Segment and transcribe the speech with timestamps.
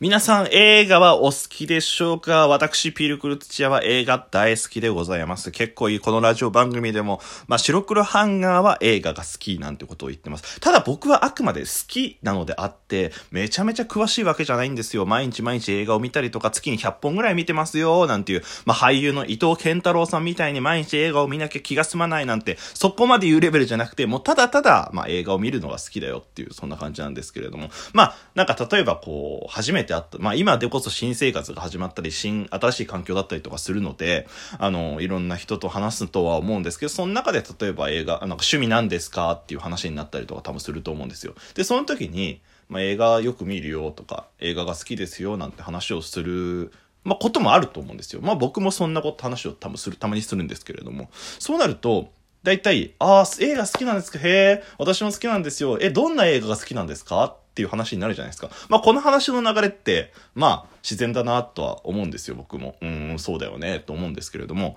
[0.00, 2.46] 皆さん映画はお好きでしょうか？
[2.46, 5.50] 私、ピールクル土屋は映画大好きでございます。
[5.50, 10.60] 結構いいこのラジオ番組でも、まあ、白黒ハンガーは映画が好きなんてことを言ってます。
[10.60, 15.04] ただ僕はあくまで好きなのであって、めちゃめちゃ詳しいわけじゃないんですよ。
[15.04, 27.70] 毎日毎日映画を見たりとか、月に100本ぐらい見てますよ、なんていう、まあ、俳優の伊藤健太郎さんみたいに毎日映画を見なきゃ気が済まないなんて、そこまで言うレベルじゃなくて、もうただただ、まあ、映画を見るのが好きだよっていう、そんな感じなんですけれども。
[27.92, 34.26] まあ、なんか例えばこう、初めて会った、まあ、今でこそ新生活が始まったり、新、新しい環境だったりとかするので、
[34.58, 39.32] あの、いろんな人と話すとは思うんですけど、その中で例えば映画、なんか趣味なんですか？
[39.32, 41.34] っていう話になったりとか多分すると思うんですよ。
[41.54, 46.72] で、その時に、まあ、映画よく見るよとか、映画が好きですよなんて話をする、
[47.04, 48.20] まあ、こともあると思うんですよ。
[48.22, 51.08] まあ、僕もそんなこと話を多分する、たまにするんですけれども、
[51.38, 52.10] そうなると、
[52.44, 54.18] 大体、ああ、映画好きなんですか？
[54.20, 54.22] へ
[54.62, 55.78] え、私も好きなんですよ。
[55.80, 57.36] え、どんな映画が好きなんですか？
[57.58, 58.50] っていう話になるじゃないですか。
[58.68, 62.76] まあ、この話の流れって、まあ、自然だなとは思うんですよ、僕も。
[62.80, 64.76] うん、そうだよね、と思うんですけれども。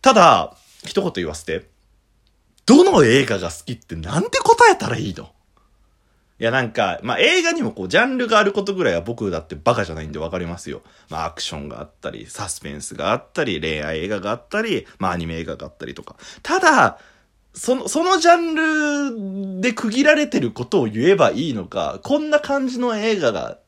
[0.00, 0.54] ただ、
[0.86, 1.66] 一言言わせて、
[2.66, 5.24] どの映画が好きってなんて答えたらいいの？
[6.38, 10.82] いやなんか、まあ、映画にもこう、ジャンルがあることぐらいは僕だってバカじゃないんでわかりますよ。
[11.08, 16.14] まあ、アクションがあったり、サスペンスがあったり、恋愛映画があったり、まあ、アニメ映画があったりとか。
[16.44, 17.00] ただ、
[17.54, 23.58] その、そのジャンルで区切られてることを言えばいいのか、こんな感じの映画が、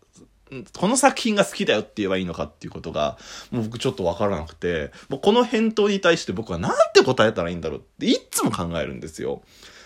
[0.79, 3.19] この作品が好きだよって言えばいいのかっていうことが、
[3.51, 9.43] もう僕ちょっとわからなくて、もうこの返答に対して僕はなんて答えたらいいんだろうっていつも考えるんですよ。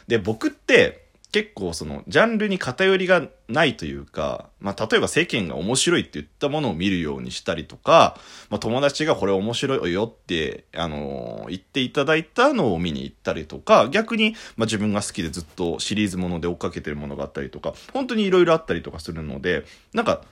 [0.08, 1.05] で、僕って、
[1.36, 20.22] 結構そのジャンルに偏りがないというか、まあ、例えば世間が面白いって言ったものを見るようにしたりとか、まあ、友達がこれ面白いよって、あのー、言っていただいたのを見に行ったりとか、逆に、まあ、自分が好きでずっとシリーズもので追っかけてるものがあったりとか、本当に色々あったりとかするので、なんか、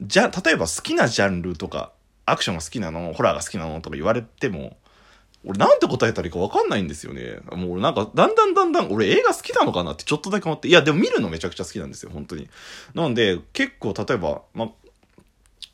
[0.00, 1.90] じゃ、例えば好きなジャンルとか、
[2.24, 4.76] アクションが好きなの、ホラーが好きなのとか言われても、
[5.44, 7.38] 俺なんて答えたらいいか分かんないんですよね。
[7.52, 12.48] もうなんか、だんだんだんだん、俺映画好きなのかなってちょっとだけ思って、いや、でも見るのめちゃくちゃ好きなんですよ、本当に。
[12.94, 14.70] なんで、結構例えば、ま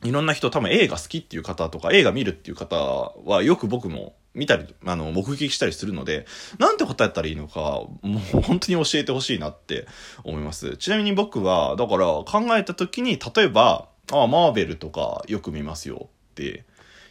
[0.04, 2.76] いろんな人多分映画好きっていう方とか、映画見るっていう方
[3.25, 6.26] はよく僕も見たり、あの、目撃したりするので、
[6.59, 7.60] なんて答えたらいいのか、
[8.03, 9.87] もう本当に教えてほしいなって
[10.22, 10.76] 思います。
[10.76, 16.64] ちなみに僕は、だから考えた時に、例えば、ああ、マーベルとかよく見ますよって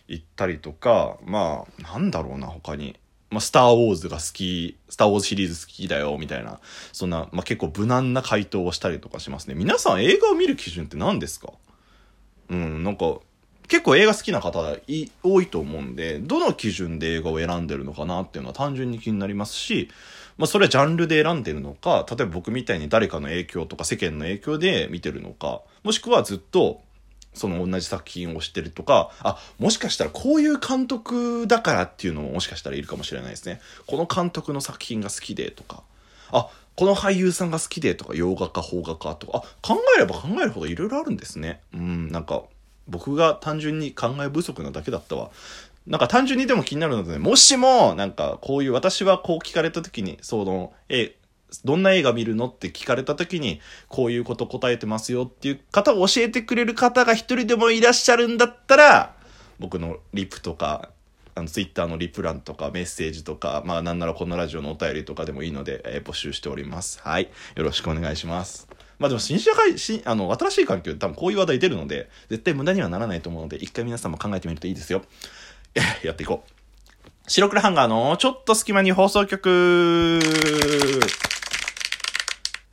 [0.08, 2.96] 行ったりとか、まあ、なんだろうな、他に。
[3.30, 6.60] まあ、スター・ウォーズが好き、スター・ウォーズシリーズ好きだよ、みたいな、
[6.94, 9.56] そんな、まあ、結構無難な回答をしたりとかしますね。
[9.56, 11.52] 皆さん映画を見る基準って何ですか？
[12.50, 13.18] うん、なんか、
[13.68, 19.90] 結構映画好きな方い多いと思うんで、どの基準で映画を選んでるのかなっていうのは単純に気になりますし、
[20.38, 26.82] まあそれはジャンルで選んでるのか、例えば僕みたいに誰かの影響とか世間の影響で見てるのか、もしくはずっと
[27.38, 33.62] その同じ作品を知ってるとか、あ、もしかしたらこういう監督だからっていうのももしかしたらいるかもしれないですね。
[33.86, 35.84] この監督の作品が好きでとか、
[36.32, 41.62] あ、この俳優さんが好きでとか、洋画か邦画かとか、あ、考えれば考えるほどいろいろあるんですね。
[41.74, 42.44] うん、なんか、
[42.88, 45.32] 僕が単純に考え不足なだけだったわ。
[45.88, 51.16] なんか単純にでも気になるので、もしも、なんかこういう、私はこう聞かれた時に、その、え、
[51.64, 59.16] どんな映画見るのって聞かれた時に、こういうこと答えてますよっていう方を教えてくれる方が一人でもいらっしゃるんだったら、
[59.60, 60.90] 僕のリプとか、
[61.36, 67.00] あの、ツイッターのリプ欄とかメッセージとか、まあなんならこのラジオのお便りとかでもいいので、えー、募集しております。
[67.02, 67.30] はい。
[67.56, 68.68] よろしくお願いします。
[69.00, 75.04] まあでも新社会、新、あの、新しい環境で多分こういう話題出るので、絶対無駄にはならないと思うので、一回皆さんも考えてみるといいですよ。
[76.04, 76.58] やっていこう。
[77.30, 80.20] 白黒ハンガーのちょっと隙間に放送局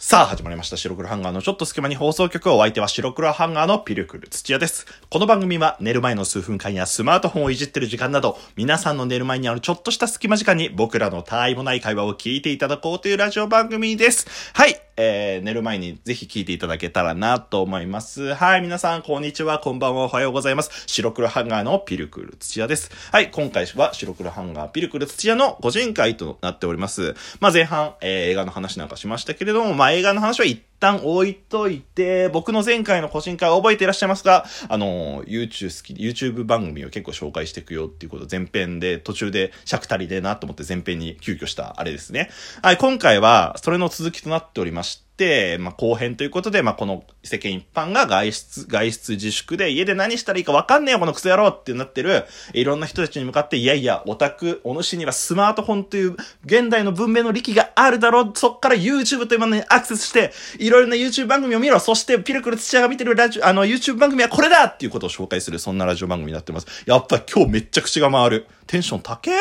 [0.07, 0.77] さあ、始まりました。
[0.77, 4.85] 白黒ハンガーのちょっと隙間に放送局をお相手は白黒ハンガーのピルクル土屋です。
[5.09, 14.27] この番組は寝る前の数分間やスマートフォンをいじってる時間など、皆さんの寝る前にあるちょっとした隙間時間に僕らの他愛もない会話を聞いていただこうというラジオ番組です。
[14.53, 14.84] はい。
[14.97, 18.35] えー、寝る前にぜひ聞いていただけたらなと思います。
[18.35, 20.85] はい、皆さん、こんにちは、こんばんは、おはようございます。
[20.87, 22.91] 白黒ハンガーのピルクル土屋です。
[23.11, 27.15] はい、今回は白黒ハンガーピルクル土屋の個人会となっております。
[27.41, 42.31] まあ、前半、えー、映画の話なんかしましたけれども、まあ、映画の話は一旦置いといて、僕の前回の個人会覚えていらっしゃいますが、あの、YouTube 好き、YouTube 番組を結構紹介していくよっていうこと前編で、途中で尺足りでなと思って前編に急遽したあれですね。
[42.63, 45.14] はい、今回は、それの続きとなっておりまして、て、
[45.61, 66.67] まあ、後編ということで、まあ、この世間一般が外出、外出自粛で家で何したらいいかわかんねえよ、このクソ野郎ってなってる、いろんな人たちに向かって、いやいや、オタク、お主にはスマートフォンという現代の文明の力があるだろう、そっから YouTube というものにアクセスして、いろいろな YouTube 番組を見ろ、そしてピルクル土屋が見てるラジオ、あの YouTube 番組はこれだっていうことを紹介する、そんなラジオ番組になってます。
[66.87, 68.47] やっぱ今日めっちゃ口が回る。
[68.67, 69.35] テンション高え？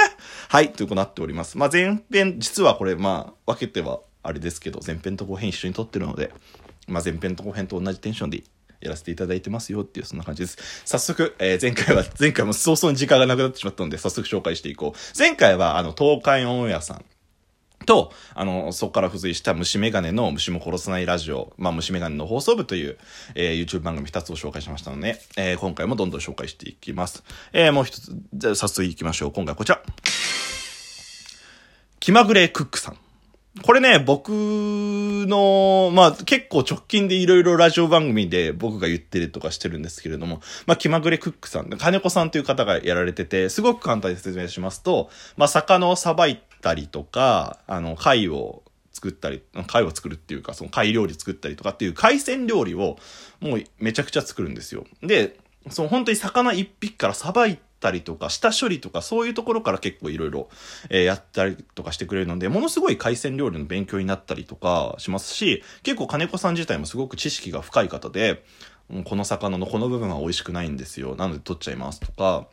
[0.49, 1.57] はい、ということになっております。
[1.57, 6.31] まあ、前編、実はこれ、まあ、分けては、あれですけど、前編と後編一緒に撮ってるので、
[6.87, 8.43] まあ、前編と後編と同じテンションで
[8.81, 10.57] やらせていただいてますよっていう、そんな感じです。
[10.85, 15.17] 早速、えー、前回は、 前回も早々に時間がなくなってしまったので、早速紹介していこう。
[15.17, 17.05] 前回は、あの、東海オンエアさん。
[17.85, 22.97] と、あの、そこから付随した虫眼鏡の虫も殺さないラジオ、まあ、虫眼鏡の放送部という、
[23.35, 27.23] えー、YouTube 番組2つを紹介しましたので、えー、今回もどんどん紹介していきます。
[27.51, 29.31] え、もう一つ、じゃ早速行きましょう。
[29.31, 29.81] 今回こちら。
[31.99, 32.97] 気まぐれクックさん。
[33.61, 52.97] これね、僕の、まあ結構直近でいろいろラジオ番組で僕が言ってるとかしてるんですけれども、まあ気まぐれクックさん、金子さんという方がやられてて、すごく簡単に説明しますと、まあ魚をさばいたりとか、あの、貝を作ったり、貝を作るっていうか、その貝料理作ったりとかっていう海鮮料理を
[53.39, 54.85] もうめちゃくちゃ作るんですよ。
[55.03, 55.37] で、
[55.69, 60.49] その本当に魚一匹からさばいて、たりとか、下処理とか、そういうところから結構いろいろ、
[60.89, 68.43] えやったりとかしてくれるので、ものすごい海鮮料理の勉強になったりとかしますし、結構金子さん自体もすごく知識が深い方で、
[69.03, 71.15] この魚のこの部分は美味しくないんですよ。
[71.15, 72.47] なので取っちゃいますとか、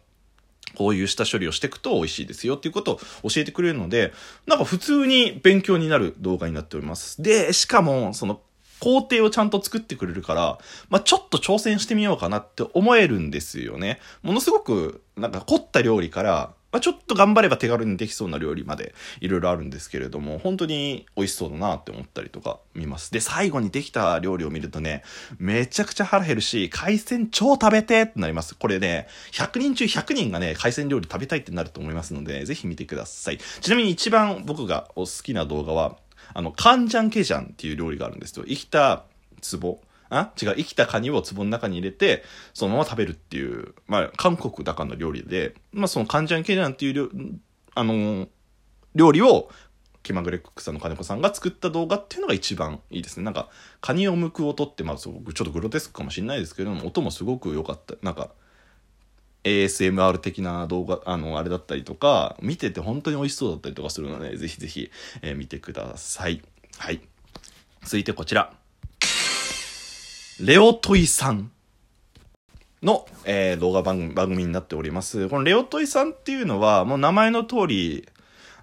[0.75, 2.93] こういう下処理をしていくと美味しいですよっていうこと
[3.23, 4.13] を教えてくれるので、
[4.47, 7.23] なんか普通に勉強になる動画になっております。
[7.23, 8.41] で、しかも、その
[8.81, 14.01] 工程をちゃんと作ってくれるから、まあ、ちょっと挑戦してみようかなって思えるんですよね。
[14.23, 23.11] ものすごく、なんか凝った料理から、まあ、ちょっと頑張れば手軽にできそうな料理までいろいろあるんですけれども、本当に美味しそうだなって思ったりとか見ます。
[23.11, 25.03] で、最後にできた料理を見るとね、
[25.39, 28.55] めちゃくちゃ腹減るし、海鮮超食べてってなります。
[28.55, 33.39] これね、100人中100人がね、海鮮料理食べたいってなると思いますので、ぜひ見てください。
[33.61, 35.97] ちなみに一番僕がお好きな動画は、
[36.35, 38.45] あの、カンジャンケジャンっていう料理があるんですよ。
[38.47, 39.05] 生きた
[39.61, 39.81] 壺。
[40.11, 40.33] あ？
[40.43, 47.11] 違う、生きたカニを壺の中に入れて、そのまま食べるっていう、まあ、韓国だからの料理で、まあ、そのカンジャンケジャンっていう
[47.75, 48.29] あのー、
[48.95, 49.51] 料理を、
[50.03, 53.23] 気まぐれクックさんの金子さんが作った動画っていうのが一番いいですね。
[53.23, 53.51] なんか、
[53.83, 57.95] カニを剥く音って、まあ、ちょっとグロテスクかもしれないですけども、音もすごく良かった。
[58.03, 58.31] なんか、
[59.45, 64.91] ASMR 的な動画、あの、あれだったりとか、見てて本当に美味しそうだったりとかするので、ぜひぜひ、
[65.23, 66.43] えー、見てください。
[66.79, 67.01] はい。
[67.83, 68.53] 続いてこちら。
[70.41, 71.51] レオトイさん
[72.83, 75.29] の、えー、動画番組番組になっております。
[75.29, 78.09] このレオトイさんっていうのは、もう名前の通り、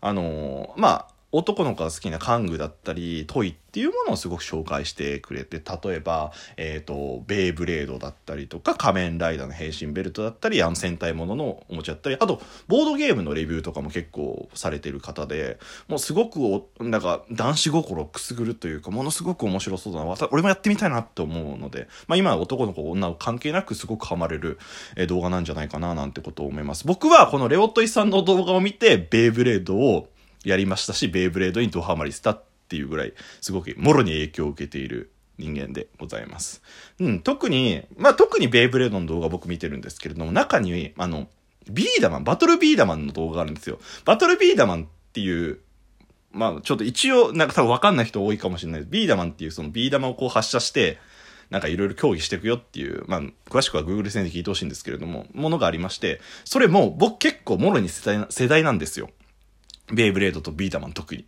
[0.01, 20.15] あのー、まあ、男の子が好きな玩具だったり、トイっていうものをすごく紹介してくれて、例えば、えっ、ー、と、ベイブレードだったりとか、仮面ライダーの変身ベルトだったり、あの戦隊もののおもちゃだったり、あと、ボードゲームのレビューとかも結構されてる方で、もうすごくお、なんか、男子心をくすぐるというか、ものすごく面白そうだな。
[20.31, 24.57] 俺もやってみたいなって思うので、まあ今は男の子、女関係なくすごくハマれる、
[24.95, 26.87] え動画なんじゃないかななんてことを思います。
[26.87, 30.09] 僕はこのレオットイさんの動画を見て、ベイブレードを
[30.43, 36.61] やりましたし、ベイブレードにドハマりしたっていうぐらい、すごくもろに影響を受けている人間でございます。
[36.99, 41.27] うん、特に、まあ特にベイブレードの動画僕見てるんですけれども、中に、あの、
[41.69, 43.79] ビーダマン、バトルビーダマンの動画があるんですよ。
[44.05, 45.59] バトルビーダマンっていう、
[46.31, 48.91] まあちょっと一応、なんか多分わかんない人多いかもしれないです。
[48.91, 50.99] ビーダマンっていうそのビー玉をこう発射して、
[51.49, 59.09] なんかいろいろ協議していくよっていう、まあ、詳しくは Google 戦で聞いてほしいんですけれども、ものがありまして、それも僕結構もろに世代世代なんですよ。
[59.94, 61.25] ベイブレードとビーダマン特に。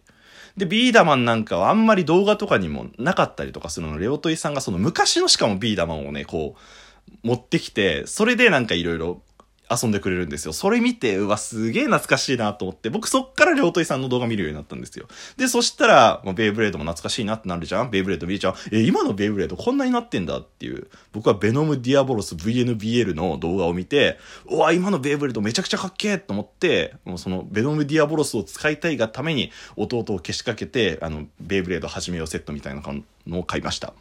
[0.58, 9.22] で、ビーダマンなんかはあんまり動画とかにもなかったりとかするの、レオトイさんがその昔のしかもビーダマンをね、こう、持ってきて、それでなんかいろいろ
[9.70, 10.54] 遊んでくれるんですよ。
[10.54, 15.08] それ見て、うわ、すげえ懐かしいなと思って、僕そっから両戸井さんの動画見るようになったんですよ。
[15.38, 18.56] で、そしたら、まあ、ベイブレードも懐かしいなってなるじゃんベイブレード見ちゃう。
[18.72, 20.88] え、今のベイブレードこんなになってんだっていう。
[21.12, 24.18] 僕はベノム・ディアボロス VNBL の動画を見て、
[24.50, 32.82] うわ、今のベイブレードめちゃくちゃかっけえと思って、もうそのベノム・ディアボロスを使いたいがために弟をけしかけて、あの、ベイブレード始めようセットみたいな
[33.28, 33.94] のを買いました。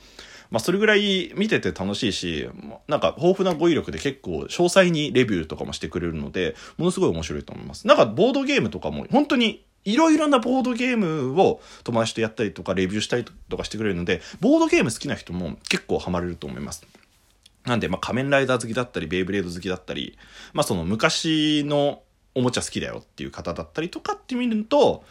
[0.51, 2.49] まあ、それぐらい見てて楽しいし、
[2.87, 7.87] なんか豊富な語彙力で結構詳細にレビューとかもしてくれるので、ものすごい面白いと思います。
[7.87, 16.87] なんかボードゲームとかも本当にいろいろなボードゲームを友達とやったりとかレビューしたりとかしてくれるので、ボードゲーム好きな人も結構ハマれると思います。
[17.65, 20.19] なんで、まあ、仮面ライダー好きだったり、ベイブレード好きだったり、
[20.53, 22.03] まあ、その昔の
[22.35, 25.05] おもちゃ好きだよっていう方だったりとかって見ると、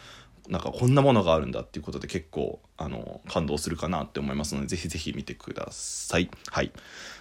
[0.48, 6.30] なんかこんなものがあるんだっていうことで結構、あの、感動するかなって思いますので、ぜひぜひ見てください。
[6.50, 6.72] はい。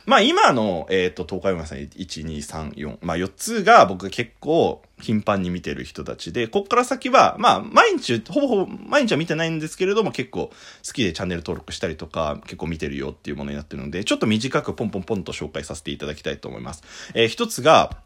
[0.06, 16.84] まあ今の、えっ、ー、と、東海オンエアさん1、2、3、4、まあ4つが僕結構頻繁に見てる人たちで、こっから先は、まあ毎日、ほぼほぼ毎日は見てないんですけれども結構好きでチャンネル登録したりとか結構見てるよっていうものになってるので、ちょっと短くポンポンポンと紹介させていただきたいと思います。
[17.14, 17.98] えー、一つが、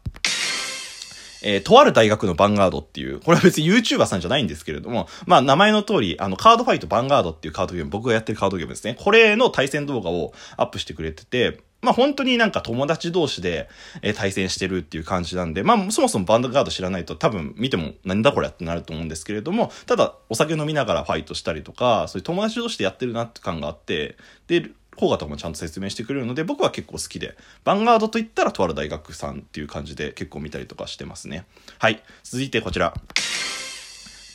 [1.42, 8.96] えー、とある大学のバンガードっていう、これは別に YouTuber さんじゃないんですけれども、まあ名前の通り、あの、カードファイトバンガードっていうカードゲーム、僕がやってるカードゲームですね。
[8.98, 13.68] これの対戦動画をアップしてくれてて、まあ本当になんか友達同士で、
[14.02, 31.44] え対戦してるっていう感じなんで、まあそもそもバンドガード知らないと多分見てもなんだこれってなると思うんですけれども、ただお酒飲みながらファイトしたりとか、そういう友達同士でやってるなって感があって、で、効果とかもちゃんと説明してくれるので僕は結構好きでヴァンガードといったらとある大学さんっていう感じで結構見たりとかしてますね。
[31.78, 32.02] はい。
[32.22, 32.94] 続いてこちら。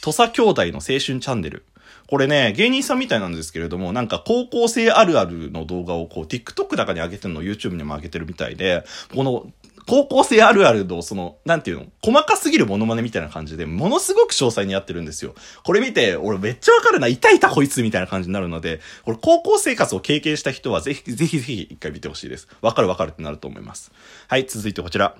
[0.01, 1.63] 土佐兄弟の青春チャンネル。
[2.07, 9.45] これね、芸人さんみたいなんですけれども、なんか高校生あるあるの動画をこう TikTok 中に上げてるのを YouTube にも上げてるみたいで、この
[9.87, 15.33] 高校生あるあるの、その、なんていうの細かすぎるモノマネみたいな感じで、ものすごく詳細にやってるんですよ。
[15.63, 22.49] これ見て、俺めっちゃわかるな、いたいたこいつみたいな感じになるので、これ高校生活を経験した人はぜひ、ぜひぜひ一回見てほしいです。
[22.61, 23.91] わかるわかるってなると思います。
[24.27, 25.15] はい、続いてこちら。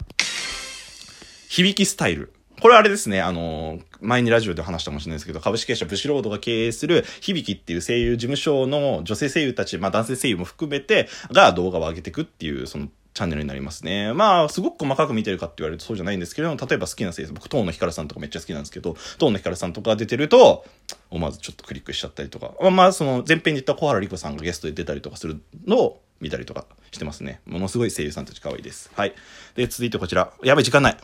[1.47, 2.33] 響きスタイル。
[2.59, 14.13] これあれですね、あの、前にラジオで話したかもしれないですけど、株式会社ブシロードが経営する響きっていう声優事務所の女性声優たち、まあ男性声優も含めて、が動画を上げていくっていう、そのチャンネルになりますね。
[14.13, 20.65] まあ、すごく細かく見てるかって言われるとそうじゃないんですけど、例えば好きな声優、僕、東野ひかるさんとかめっちゃ好きなんですけど、東野ひかるさんとか出てると、
[21.09, 27.41] 思わずちょっとクリックしちゃったりとか、まあ、その前編に言った小原莉子さんがゲストで出たりとかするのを見たりとかしてますね。
[27.47, 28.91] ものすごい声優さんたち可愛いです。
[28.93, 29.15] はい。
[29.55, 30.31] で、続いてこちら。
[30.43, 30.97] やべ、時間ない。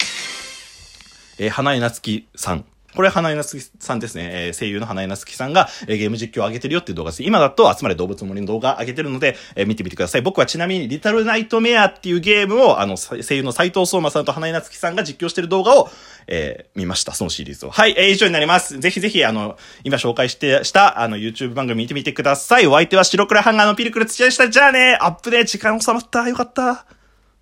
[1.39, 2.65] えー、花江夏樹さん。
[2.95, 4.29] これ、花江なつきさんですね。
[4.31, 7.23] えー、声優の花江なつきさんが、えー、ゲーム実況を上げてるよっていう動画です。
[7.23, 10.21] 今だと、集まれ動物森の動画上げてるので、えー、見てみてください。
[10.21, 15.89] 僕はちなみに、リタルナイトメアっていうゲームを、あの、声優の斎藤聡馬さんと花江なつきさんが実況してる動画を、
[16.27, 17.13] えー、見ました。
[17.13, 17.71] そのシリーズを。
[17.71, 18.79] はい、えー、以上になります。
[18.79, 22.67] ぜひぜひ、あの、今紹介して、した、あの、YouTube 番組見てみてください。
[22.67, 24.49] お相手は白黒ハンガーのピルクル土屋でした。
[24.49, 26.27] じゃあね、アップで時間収まった。
[26.27, 26.85] よかった。